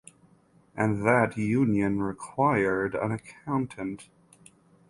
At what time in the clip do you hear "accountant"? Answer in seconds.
3.11-4.09